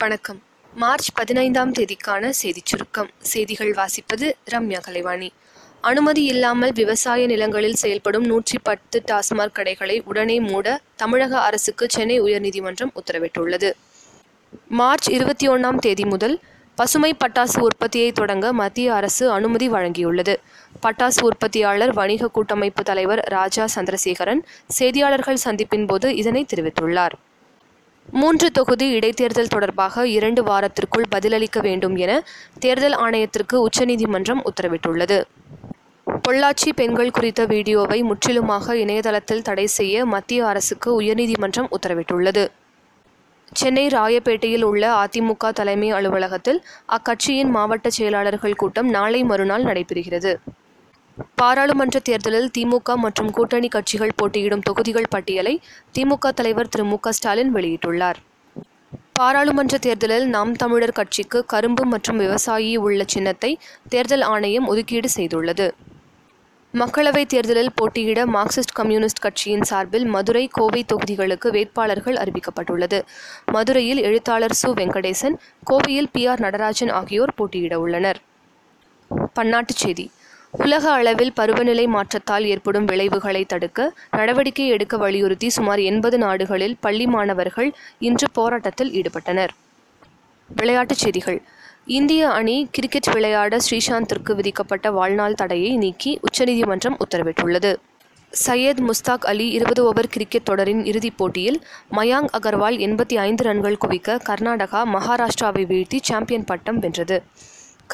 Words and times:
வணக்கம் 0.00 0.38
மார்ச் 0.72 1.06
பதினைந்தாம் 1.14 1.70
தேதிக்கான 1.72 2.30
செய்திச் 2.30 2.66
சுருக்கம் 2.66 3.08
செய்திகள் 3.22 3.70
வாசிப்பது 3.72 4.26
ரம்யா 4.48 4.80
கலைவாணி 4.80 5.28
அனுமதி 5.80 6.22
இல்லாமல் 6.24 6.72
விவசாய 6.72 7.26
நிலங்களில் 7.26 7.76
செயல்படும் 7.76 8.26
நூற்றி 8.26 8.58
பத்து 8.62 9.00
டாஸ்மாக் 9.06 9.54
கடைகளை 9.54 9.96
உடனே 10.04 10.36
மூட 10.40 10.76
தமிழக 10.96 11.38
அரசுக்கு 11.40 11.86
சென்னை 11.90 12.18
உயர்நீதிமன்றம் 12.20 12.92
உத்தரவிட்டுள்ளது 12.94 13.70
மார்ச் 14.72 15.08
இருபத்தி 15.08 15.48
ஒன்றாம் 15.48 15.78
தேதி 15.78 16.04
முதல் 16.04 16.36
பசுமை 16.78 17.12
பட்டாசு 17.14 17.60
உற்பத்தியை 17.60 18.10
தொடங்க 18.12 18.52
மத்திய 18.52 18.94
அரசு 18.94 19.26
அனுமதி 19.30 19.68
வழங்கியுள்ளது 19.68 20.34
பட்டாசு 20.82 21.22
உற்பத்தியாளர் 21.22 21.94
வணிக 21.94 22.30
கூட்டமைப்பு 22.30 22.84
தலைவர் 22.84 23.22
ராஜா 23.28 23.66
சந்திரசேகரன் 23.74 24.42
செய்தியாளர்கள் 24.72 25.44
சந்திப்பின் 25.44 25.86
போது 25.86 26.10
இதனை 26.16 26.44
தெரிவித்துள்ளார் 26.48 27.16
மூன்று 28.08 28.50
தொகுதி 28.50 28.86
இடைத்தேர்தல் 28.90 29.50
தொடர்பாக 29.50 30.04
இரண்டு 30.06 30.42
வாரத்திற்குள் 30.42 31.06
பதிலளிக்க 31.10 31.60
வேண்டும் 31.60 31.96
என 31.96 32.12
தேர்தல் 32.58 32.96
ஆணையத்திற்கு 32.96 33.56
உச்சநீதிமன்றம் 33.60 34.42
உத்தரவிட்டுள்ளது 34.44 35.18
பொள்ளாச்சி 36.24 36.70
பெண்கள் 36.72 37.10
குறித்த 37.10 37.46
வீடியோவை 37.46 37.98
முற்றிலுமாக 38.02 38.76
இணையதளத்தில் 38.76 39.42
தடை 39.42 39.66
செய்ய 39.70 40.06
மத்திய 40.06 40.46
அரசுக்கு 40.46 40.90
உயர்நீதிமன்றம் 41.00 41.68
உத்தரவிட்டுள்ளது 41.70 42.44
சென்னை 43.52 43.86
ராயப்பேட்டையில் 43.88 44.62
உள்ள 44.62 44.84
அதிமுக 44.94 45.52
தலைமை 45.52 45.90
அலுவலகத்தில் 45.92 46.62
அக்கட்சியின் 46.88 47.50
மாவட்ட 47.50 47.90
செயலாளர்கள் 47.90 48.56
கூட்டம் 48.56 48.88
நாளை 48.88 49.24
மறுநாள் 49.24 49.62
நடைபெறுகிறது 49.64 50.32
பாராளுமன்ற 51.38 51.96
தேர்தலில் 51.98 52.46
திமுக 52.50 52.90
மற்றும் 52.96 53.30
கூட்டணி 53.30 53.68
கட்சிகள் 53.68 54.14
போட்டியிடும் 54.16 54.62
தொகுதிகள் 54.62 55.08
பட்டியலை 55.10 55.52
திமுக 55.94 56.30
தலைவர் 56.32 56.68
திரு 56.68 56.84
மு 56.84 56.98
ஸ்டாலின் 57.10 57.50
வெளியிட்டுள்ளார் 57.56 58.18
பாராளுமன்ற 59.16 59.74
தேர்தலில் 59.78 60.26
நாம் 60.28 60.54
தமிழர் 60.54 60.94
கட்சிக்கு 60.94 61.38
கரும்பு 61.46 61.84
மற்றும் 61.84 62.18
விவசாயி 62.18 62.72
உள்ள 62.76 63.04
சின்னத்தை 63.06 63.50
தேர்தல் 63.88 64.24
ஆணையம் 64.28 64.66
ஒதுக்கீடு 64.66 65.10
செய்துள்ளது 65.16 65.68
மக்களவைத் 66.74 67.30
தேர்தலில் 67.30 67.72
போட்டியிட 67.76 68.20
மார்க்சிஸ்ட் 68.30 68.74
கம்யூனிஸ்ட் 68.74 69.22
கட்சியின் 69.22 69.64
சார்பில் 69.64 70.06
மதுரை 70.06 70.44
கோவை 70.48 70.82
தொகுதிகளுக்கு 70.86 71.50
வேட்பாளர்கள் 71.50 72.16
அறிவிக்கப்பட்டுள்ளது 72.16 72.98
மதுரையில் 73.52 74.02
எழுத்தாளர் 74.02 74.58
சு 74.60 74.70
வெங்கடேசன் 74.74 75.36
கோவையில் 75.64 76.12
பி 76.12 76.24
ஆர் 76.26 76.40
நடராஜன் 76.40 76.92
ஆகியோர் 76.92 77.36
போட்டியிட 77.36 77.76
உள்ளனர் 77.78 78.20
பன்னாட்டுச் 79.36 79.82
செய்தி 79.82 80.06
உலக 80.56 80.84
அளவில் 80.90 81.32
பருவநிலை 81.32 81.84
மாற்றத்தால் 81.86 82.44
ஏற்படும் 82.44 82.86
விளைவுகளை 82.86 83.42
தடுக்க 83.44 83.80
நடவடிக்கை 84.12 84.66
எடுக்க 84.68 84.94
வலியுறுத்தி 84.96 85.48
சுமார் 85.48 85.80
எண்பது 85.82 86.18
நாடுகளில் 86.18 86.76
பள்ளி 86.80 87.06
மாணவர்கள் 87.06 87.70
இன்று 88.00 88.26
போராட்டத்தில் 88.34 88.92
ஈடுபட்டனர் 88.92 89.52
விளையாட்டுச் 90.50 91.02
செய்திகள் 91.04 91.38
இந்திய 91.90 92.22
அணி 92.30 92.56
கிரிக்கெட் 92.70 93.10
விளையாட 93.14 93.58
ஸ்ரீசாந்திற்கு 93.58 94.32
விதிக்கப்பட்ட 94.34 94.90
வாழ்நாள் 94.90 95.34
தடையை 95.34 95.72
நீக்கி 95.76 96.12
உச்சநீதிமன்றம் 96.20 96.98
உத்தரவிட்டுள்ளது 97.00 97.72
சையத் 98.32 98.82
முஸ்தாக் 98.82 99.26
அலி 99.26 99.48
இருபது 99.48 99.82
ஓவர் 99.82 100.08
கிரிக்கெட் 100.08 100.46
தொடரின் 100.46 100.82
இறுதிப் 100.84 101.18
போட்டியில் 101.18 101.58
மயாங் 101.96 102.30
அகர்வால் 102.32 102.78
எண்பத்தி 102.80 103.18
ஐந்து 103.18 103.44
ரன்கள் 103.44 103.78
குவிக்க 103.78 104.18
கர்நாடகா 104.28 104.80
மகாராஷ்டிராவை 104.92 105.64
வீழ்த்தி 105.66 106.00
சாம்பியன் 106.02 106.48
பட்டம் 106.48 106.80
வென்றது 106.80 107.18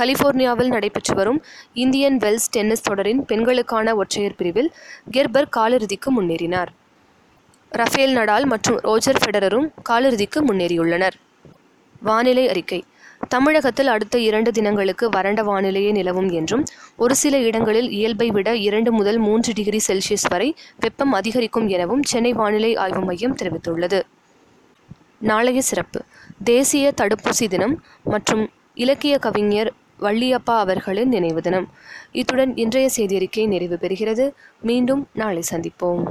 கலிஃபோர்னியாவில் 0.00 0.70
நடைபெற்று 0.70 1.14
வரும் 1.14 1.40
இந்தியன் 1.76 2.16
வெல்ஸ் 2.18 2.50
டென்னிஸ் 2.50 2.86
தொடரின் 2.86 3.20
பெண்களுக்கான 3.24 3.94
ஒற்றையர் 3.96 4.36
பிரிவில் 4.36 4.70
கெர்பர் 5.10 5.50
காலிறுதிக்கு 5.50 6.10
முன்னேறினார் 6.10 6.70
ரஃபேல் 7.72 8.16
நடால் 8.16 8.46
மற்றும் 8.46 8.78
ரோஜர் 8.82 9.20
ஃபெடரரும் 9.20 9.68
காலிறுதிக்கு 9.82 10.40
முன்னேறியுள்ளனர் 10.40 11.16
வானிலை 12.02 12.44
அறிக்கை 12.48 12.80
தமிழகத்தில் 13.28 13.86
அடுத்த 13.86 14.16
இரண்டு 14.18 14.50
தினங்களுக்கு 14.52 15.06
வறண்ட 15.08 15.40
வானிலையே 15.42 15.90
நிலவும் 15.92 16.30
என்றும் 16.30 16.64
ஒரு 16.96 17.14
சில 17.14 17.38
இடங்களில் 17.40 17.90
இயல்பை 17.90 18.28
விட 18.30 18.50
இரண்டு 18.60 18.90
முதல் 18.92 19.18
மூன்று 19.18 19.50
டிகிரி 19.52 19.80
செல்சியஸ் 19.80 20.26
வரை 20.32 20.48
வெப்பம் 20.78 21.12
அதிகரிக்கும் 21.12 21.68
எனவும் 21.68 22.02
சென்னை 22.02 22.32
வானிலை 22.32 22.72
ஆய்வு 22.76 23.02
மையம் 23.04 23.36
தெரிவித்துள்ளது 23.40 24.00
நாளைய 25.22 25.60
சிறப்பு 25.62 26.00
தேசிய 26.44 26.86
தடுப்பூசி 27.00 27.46
தினம் 27.48 27.76
மற்றும் 28.06 28.44
இலக்கிய 28.76 29.14
கவிஞர் 29.18 29.70
வள்ளியப்பா 30.02 30.56
அவர்களின் 30.58 31.08
நினைவு 31.08 31.40
தினம் 31.40 31.68
இத்துடன் 32.12 32.52
இன்றைய 32.56 32.88
செய்தியறிக்கை 32.96 33.46
நிறைவு 33.48 33.76
பெறுகிறது 33.76 34.26
மீண்டும் 34.62 35.04
நாளை 35.14 35.42
சந்திப்போம் 35.52 36.02